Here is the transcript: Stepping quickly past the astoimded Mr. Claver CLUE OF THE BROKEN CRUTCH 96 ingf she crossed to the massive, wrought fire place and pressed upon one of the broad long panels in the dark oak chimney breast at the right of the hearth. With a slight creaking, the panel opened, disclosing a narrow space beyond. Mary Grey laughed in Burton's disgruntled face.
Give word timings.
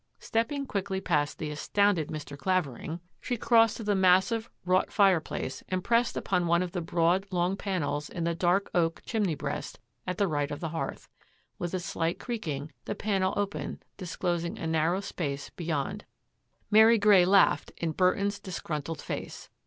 Stepping 0.17 0.65
quickly 0.65 0.99
past 0.99 1.37
the 1.37 1.51
astoimded 1.51 2.07
Mr. 2.07 2.35
Claver 2.35 2.71
CLUE 2.71 2.77
OF 2.77 2.81
THE 2.81 2.87
BROKEN 2.89 2.97
CRUTCH 2.97 3.01
96 3.01 3.03
ingf 3.03 3.27
she 3.27 3.37
crossed 3.37 3.77
to 3.77 3.83
the 3.83 3.95
massive, 3.95 4.49
wrought 4.65 4.91
fire 4.91 5.19
place 5.19 5.63
and 5.69 5.83
pressed 5.83 6.17
upon 6.17 6.47
one 6.47 6.63
of 6.63 6.71
the 6.71 6.81
broad 6.81 7.27
long 7.29 7.55
panels 7.55 8.09
in 8.09 8.23
the 8.23 8.33
dark 8.33 8.71
oak 8.73 9.03
chimney 9.05 9.35
breast 9.35 9.79
at 10.07 10.17
the 10.17 10.27
right 10.27 10.49
of 10.49 10.59
the 10.59 10.69
hearth. 10.69 11.07
With 11.59 11.75
a 11.75 11.79
slight 11.79 12.17
creaking, 12.17 12.71
the 12.85 12.95
panel 12.95 13.35
opened, 13.37 13.85
disclosing 13.97 14.57
a 14.57 14.65
narrow 14.65 15.01
space 15.01 15.51
beyond. 15.51 16.05
Mary 16.71 16.97
Grey 16.97 17.23
laughed 17.23 17.71
in 17.77 17.91
Burton's 17.91 18.39
disgruntled 18.39 19.03
face. 19.03 19.51